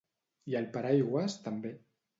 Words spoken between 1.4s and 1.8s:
també